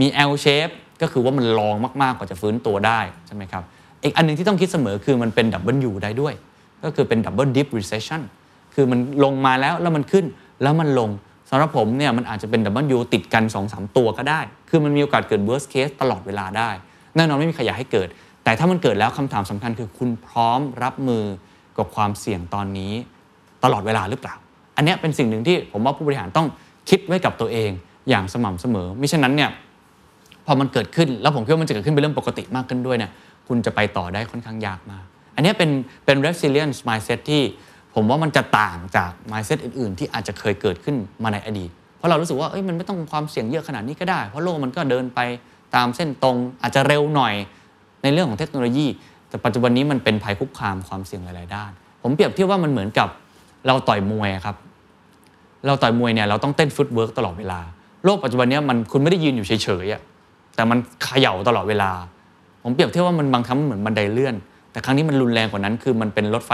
[0.00, 3.62] มี L shape ก็คือว่ามันลองมากๆกว่าจะฟื้นตัวได้ใช่ไหมครับ
[4.02, 5.46] อีกอันนึงที่ต้องคิดเสมอคือมันเป็น
[5.88, 6.34] W ได้ด้วย
[6.84, 8.20] ก็คือเป็น double dip recession
[8.74, 10.24] คือมันลงมาแล้วแล้วมันขึ้น
[10.62, 11.10] แล้วมันลง
[11.50, 12.60] สำหรับผมเนี่ยมันอาจจะเป็น
[12.96, 16.70] W ติดกัน 2-3 ตัวก็ได้ คือมันมีโอกาสเกิด worst case ตลอดเวลาได้
[17.16, 18.08] แน่นอนไม่มีใครอยากให้เกิด
[18.44, 21.24] แต่ถ้ามันเกิดแล้วคำถามสำคัญคือคุณพร้อมรับมือ
[21.76, 22.92] กับความเสี่ยงตอนนี้
[23.64, 24.34] ตลอดเวลาหรือเปล่า
[24.76, 26.46] อันนี้เป็นสิ่งหนึ่งที่ผมว่าผู้บริหารต้อง
[26.90, 27.70] คิดไว้กับตัวเอง
[28.08, 29.50] อย่างสม่ำเสมอมิฉะนั้นเนี่ย
[30.46, 33.10] พอมันเกิดขึ้นแล้วผมคิดว่ามันจะเกิดขึ้นเป็นเรื่องปกติมากขึ้นด้วยเนี่ย
[33.48, 35.04] คุณจะไปต่อได้ค่อนข้างยากมาก
[35.34, 35.70] อันนี้เป็น
[36.04, 37.42] เป็น resilience mindset ที่
[37.94, 45.20] ผมว่ามันจะต่างจาก mindset อื่น ๆ ที่อาจจะเคยเกิดขึ้นมาในอดีต เพราะเรารู้สึกว่าเอ้ยมันไม่ต้องความเสี่ยงเยอะขนาดนี้ก็ได้ เพราะโลกมันก็เดินไป
[45.74, 47.34] ตามเส้นตรง อาจจะเร็วหน่อย
[48.02, 48.86] ในเรื่องของเทคโนโลยี
[49.28, 51.70] แต่ปัจจุบันนี้มันเป็นภัยคุกคามความเสี่ยงหลาย ๆ ด้าน
[52.02, 53.08] ผมเปรียบเทียบว่ามันเหมือนกับ
[53.66, 54.56] เราต่อยมวยครับ
[55.66, 57.60] เราต่อยมวยเนี่ยเราต้องเต้น footwork ตลอดเวลา
[58.04, 59.52] โลกปัจจุบันนี้มันคุณไม่ได้ยืนอยู่เฉ
[59.84, 61.90] ยๆแต่มันเขย่าตลอดเวลา
[62.62, 64.34] ผมเปรียบเทียบว่ามันบางครั้งเหมือนบันไดเลื่อน
[64.72, 66.52] แต่ครั้งนี้มันรุนแรงกว่านั้น คือมันเป็นรถไฟ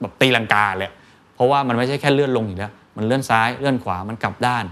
[0.00, 0.90] แบบตีลังกาเลย
[1.34, 4.64] เพราะว่ามันไม่ใช่แค่เลื่อนลงอย่างเดียวมันเลื่อนซ้ายเลื่อนขวามันกลับด้าน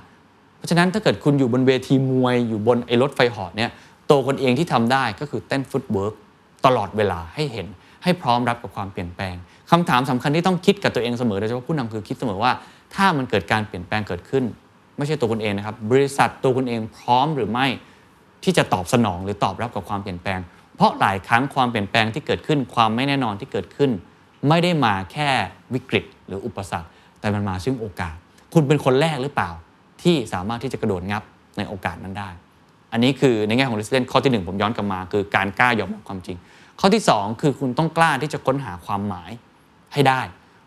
[0.56, 3.70] เพราะฉะนั้นถ้าเกิดคุณอยู่บนเวทีมวยอยู่บนไอ้รถไฟเหาะเนี่ย
[4.10, 6.14] ตัวคุณเองที่ทำได้ก็คือเต้น footwork
[6.66, 7.66] ตลอดเวลาให้เห็น
[8.02, 9.34] ให้พร้อมรับกับความเปลี่ยนแปลง
[9.70, 12.52] คำถามสำคัญที่ต้องคิดกับตัวเองเสมอโดยเฉพาะผู้นำคือคิดเสมอว่า
[12.94, 14.44] ถ้ามันเกิดการเปลี่ยนแปลงเกิดขึ้น
[14.96, 17.66] ไม่ใช่ตัวคุณเองนะครับบริษัทตัวคุณเองพร้อมหรือไม่
[18.44, 20.40] ที่จะตอบสนองหรือตอบรับกับความเปลี่ยนแปลง
[20.76, 23.90] เพราะหลายครั้งความเปลี่ยนแปลงที่เกิดขึ้นความไม่แน่นอนที่เกิดขึ้น
[24.48, 25.30] ไม่ได้มาแค่
[25.74, 26.88] วิกฤตหรืออุปสรรค
[27.20, 28.16] แต่มันมาซึ่งโอกาส
[28.54, 29.50] คุณเป็นคนแรกหรือเปล่า
[30.02, 31.22] ที่สามารถที่จะกระโดดงับ
[31.58, 32.28] ในโอกาสนั้นได้
[32.92, 36.36] อันนี้คือในแง่ของ resilience ข้อที่ 1 ผมย้อนกลับมา คือการกล้ายอมรับความจริง
[36.80, 39.30] ข้อที่ 2 คือคุณต้องกล้าที่จะค้นหาความหมาย
[39.92, 40.20] ให้ได้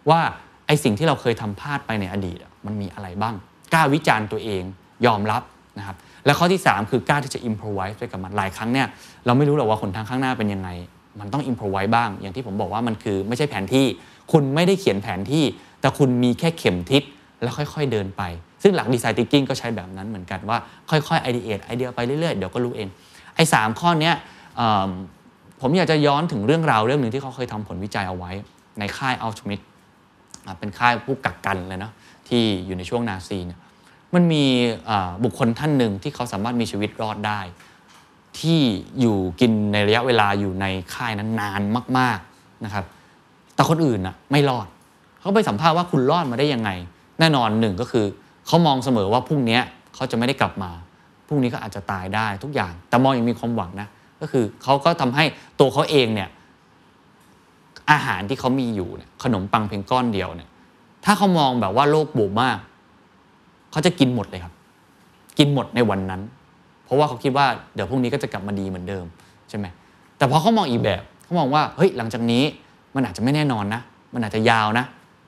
[0.09, 0.21] ว่า
[0.67, 3.35] ไอสิ่งที่เราเคยทำพลาดไปในอดีตมันมีอะไรบ้าง
[3.73, 4.63] กล้าวิจารณ์ตัวเอง
[5.05, 5.41] ยอมรับ
[5.77, 8.87] นะครับและข้อที่ 3 คือกล้าที่จะ improvise ไปกับมันหลายครั้งเนี่ย
[9.25, 10.69] เราไม่รู้หรอกว่าคนทางข้างหน้าเป็นยังไง
[11.19, 13.85] มันต้อง improvise บ้าง อย่างที่ผมบอกว่ามันคือไม่ใช่แผนที่
[14.31, 15.43] คุณไม่ได้เขียนแผนที่
[15.81, 17.03] แต่คุณมีแค่เข็มทิศ
[17.41, 18.23] แล้วค่อย ๆเดินไป
[18.63, 20.57] ซึ่งหลัก design thinking ก็ใช้แบบนั้นเหมือนกันว่า
[20.89, 22.87] ค่อยๆไอเดียไอเดียไปเรื่อยๆ เดี๋ยวก็รู้เอง
[23.35, 24.11] ไอ้สามข้อนี้
[25.61, 28.31] ผมอยากจะย้อนถึงเรื่องราวเรื่องหนึ่งที่เขาเคยทำผลวิจัยเอาไว้
[28.79, 29.59] ในค่ายเอาชวิทซ์
[30.59, 31.91] เป็นค่ายผู้กักกันเลยนะ
[32.27, 33.59] ที่อยู่ในช่วงนาซีเนี่ย
[34.15, 34.43] มันมี
[35.23, 37.39] บุคคลท่านหนึ่งที่เขาสามารถมีชีวิตรอดได้
[38.39, 38.59] ที่
[38.99, 41.61] อยู่กินในระยะเวลาอยู่ในค่ายนั้นนาน
[41.97, 42.85] มาก ๆนะครับ
[43.55, 44.67] แต่คนอื่นน่ะไม่รอด
[45.19, 46.69] เขาไปสัมภาษณ์ว่าคุณรอดมาได้ยังไง
[47.19, 48.05] แน่นอนหนึ่งก็คือ
[48.47, 49.59] เขามองเสมอว่าพรุ่งนี้
[49.95, 50.71] เขาจะไม่ได้กลับมา
[51.27, 53.87] พรุ่งนี้ก็อาจจะตายได้ทุกอย่าง แต่มองยังมีความหวังนะ
[54.21, 55.25] ก็คือเขาก็ทำให้
[55.59, 56.29] ตัวเขาเองเนี่ย
[57.91, 60.49] อาหารที่เขามีอยู่เนี่ยขนมปังเพียงก้อนเดียวเนี่ย
[61.05, 62.57] ถ้าเขามองแบบว่าโลกบูบมาก
[63.71, 64.53] เขาจะกินหมดเลยครับ
[65.37, 66.21] กินหมดในวันนั้น
[66.87, 69.05] เพราะว่าเขาคิดว่าเดี๋ยวพรุ่งนี้ก็จะกลับมาดีเหมือนเดิม
[69.49, 69.65] ใช่ไหม
[70.17, 72.43] แต่พอเขามองอีกแบบเขามองว่าเฮ้ยหลังจากนี้
[72.95, 73.81] มันอาจจะไม่แน่นอนนะ
[74.13, 74.85] มันอาจจะยาวนะ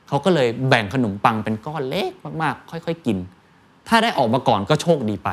[0.08, 3.18] เขาก็เลยแบ่งขนมปังเป็นก้อนเล็กมากๆ ค่อย ๆ กิน
[3.88, 5.30] ถ้าได้ออกมาก่อนก็โชคดีไป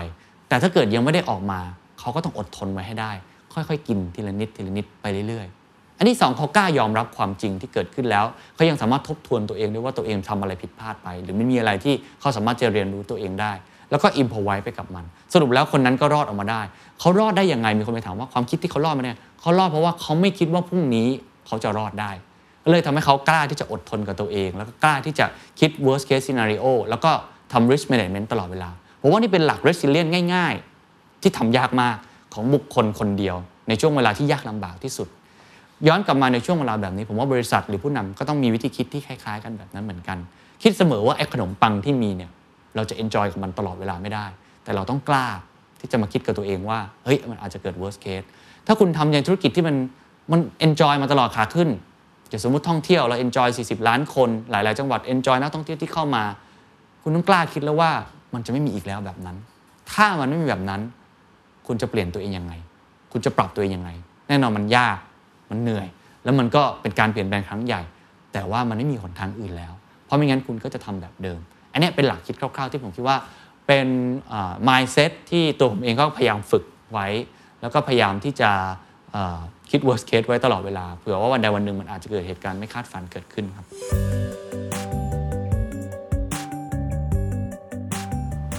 [0.48, 1.60] แต่ถ้าเกิดยังไม่ได้ออกมา
[2.00, 3.12] เขาก็ต้องอดทนไว้ให้ได้
[3.52, 13.52] ค่อยๆ กินทีละนิดทีละนิดไปเรื่อยๆ อันที่สองเขากล้ายอมรับความจริงที่เกิดขึ้นแล้วเขายังสามารถทบทวนตัวเองด้วยว่าตัวเองทำอะไรผิดพลาดไป หรือไม่มีอะไรที่เขาสามารถจะเรียนรู้ตัวเองได้
[13.90, 16.61] แล้วก็อิมพอไว้ไปกับมัน สรุปแล้วคนนั้นก็รอดออกมาได้
[17.01, 21.09] เขารอดได้ยังไงมีคนไปถามว่าความคิดที่เขารอดมาเนี่ยเขารอดเพราะว่าเขาไม่คิดว่าพรุ่งนี้
[21.46, 22.11] เขาจะรอดได้
[22.70, 25.27] เลยทำให้เขากล้าที่จะอดทนกับตัวเอง แล้วก็กล้าที่จะ
[25.61, 27.11] คิด worst case scenario แล้วก็
[27.53, 28.70] ทำ risk management ตลอดเวลา
[29.01, 30.55] ผมว่านี่เป็นหลัก resilience ง่าย
[30.88, 31.96] ๆ ที่ทำยากมาก
[32.35, 33.37] ของบุคคลคนเดียว
[33.68, 35.09] ในช่วงเวลาที่ยากลำบากที่สุด
[35.87, 40.18] ย้อนกลับมาในช่วงเวลาแบบนี้ ผมว่าบริษัทหรือผู้นำก็ต้องมีวิธีคิดที่คล้าย ๆ กันแบบนั้นเหมือนกัน
[40.62, 42.31] คิดเสมอว่าไอ้ขนมปังที่มีเนี่ย
[42.76, 44.26] เราจะเอนจอยกับมันตลอดเวลาไม่ได้
[44.64, 45.26] แต่เราต้องกล้า
[45.80, 48.26] ที่จะมาคิดกับตัวเองว่า เฮ้ย มันอาจจะเกิด worst case
[48.66, 49.76] ถ้าคุณทำในธุรกิจที่มัน
[50.32, 51.68] มัน enjoy มาตลอดขาขึ้น
[52.28, 56.24] อย่างสมมติท่องเที่ยวเรา enjoy 40 ล้านคน หลาย ๆ จังหวัด enjoy นักท่องเที่ยวที่เข้ามา
[57.02, 57.90] คุณต้องกล้าคิดแล้วว่า
[58.34, 59.36] มันจะไม่มีอีกแล้วแบบนั้น
[59.92, 60.80] ถ้ามันไม่มีแบบนั้น
[61.66, 62.52] คุณจะเปลี่ยนตัวเองยังไง
[63.12, 63.90] คุณจะปรับตัวเองยังไง
[64.28, 64.98] แน่นอนมันยาก
[65.50, 65.86] มันเหนื่อย
[66.24, 67.82] แล้วมันก็เป็นการเปลี่ยนแปลงครั้งใหญ่
[68.32, 69.72] แต่ว่ามันไม่มีหนทางอื่นแล้ว
[70.04, 71.40] เพราะไม่งั้นคุณก็จะทำแบบเดิม
[71.76, 73.16] อันนี้เป็นหลักคิดคร่าวๆ ที่ผมคิดว่า
[73.66, 73.86] เป็น
[74.68, 77.06] mindset ที่ตัวผมเองก็พยายามฝึกไว้
[77.60, 78.50] แล้วก็พยายามที่จะ
[79.70, 83.66] คิด worst case ไว้ตลอดเวลาเผื่อว่าวันใดวันหนึ่งมันอาจจะเกิดเหตุการณ์ไม่คาดฝันเกิดขึ้นครับ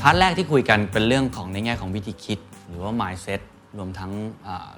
[0.02, 3.42] part แรกที่คุยกันเป็นเรื่องของในแง่ของวิธีคิด หรือว่า mindset
[3.78, 4.12] รวมทั้ง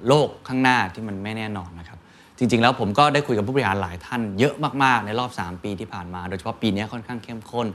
[0.06, 1.98] โลกข้างหน้าที่มันไม่แน่นอนนะครับ
[2.38, 7.68] จริง ๆ แล้วผมก็ได้คุยกับผู้บริหารหลายท่านเยอะมาก ๆ ในรอบ 3 ปีที่ผ่านมา โดยเฉพาะปีนี้ค่อนข้างเข้มข้น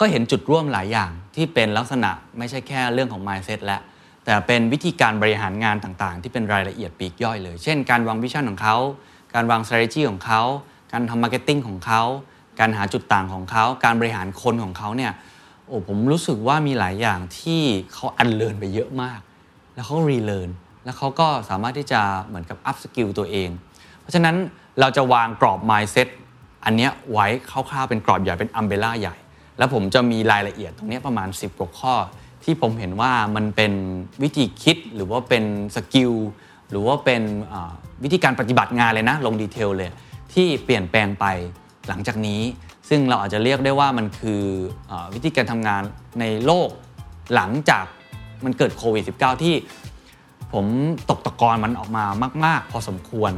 [0.00, 3.78] ก็เห็นจุดร่วมหลายอย่างที่เป็นลักษณะไม่ใช่แค่เรื่องของ mindset และ
[4.24, 8.76] แต่เป็นวิธีการบริหารงานต่างๆ ที่เป็นรายละเอียดปลีกย่อยเลย เช่น การวาง vision ของเขา
[9.34, 10.42] การวาง strategy ของเขา
[10.92, 12.02] การทำ marketing ของเขา
[12.60, 15.12] การหาจุดต่างของเขา การบริหารคนของเขาเนี่ย
[15.66, 19.20] โอ้ผมรู้สึกว่ามีหลายอย่างที่เขา unlearn ไปเยอะมาก
[19.74, 20.50] แล้วเขา relearn
[20.84, 23.48] แล้วเขาก็สามารถที่จะเหมือนกับ upskill ตัวเอง
[24.00, 24.36] เพราะฉะนั้น
[24.80, 26.08] เราจะวางกรอบ mindset
[26.64, 29.16] อันเนี้ยไว้คร่าวๆเป็นกรอบใหญ่เป็น umbrella ใหญ่
[29.58, 31.94] แล้วผมจะมีรายละเอียดตรงนี้ประมาณ 10กว่าข้อ
[32.44, 33.72] ที่ผมเห็นว่ามันเป็น
[34.22, 35.44] วิธีคิดหรือว่าเป็น
[35.76, 36.12] skill
[36.70, 37.22] หรือว่าเป็น
[38.02, 39.90] วิธีการปฏิบัติงานเลยนะ ลงดีเทลเลย
[40.34, 41.26] ที่เปลี่ยนแปลงไป
[41.88, 42.42] หลังจากนี้
[42.88, 44.42] ซึ่งเราอาจจะเรียกได้ว่ามันคือ
[44.90, 45.82] อวิธีการทำงาน
[46.20, 46.68] ในโลก
[47.34, 47.84] หลังจาก
[48.44, 49.54] มันเกิดโควิด -19 ที่
[50.52, 50.66] ผม
[51.10, 52.04] ตกตะกอนมันออกมา
[52.44, 53.32] มาก ๆ พอสมควร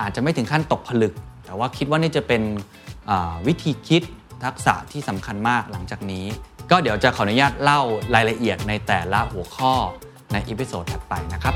[0.00, 1.12] อาจจะไม่ถึงขั้นตกผลึก
[1.44, 2.42] แต่ว่าคิดว่านี่จะเป็น
[3.46, 4.02] วิธีคิด
[4.44, 6.26] ทักษะที่สำคัญมากหลังจากนี้
[6.70, 7.80] ก็เดี๋ยวจะขออนุญาตเล่า
[8.14, 9.74] รายละเอียดในแต่ละหัวข้อ
[10.32, 11.54] ใน episode ถัดไปนะครับ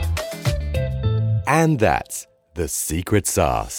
[1.60, 2.16] and that's
[2.58, 3.78] the secret sauce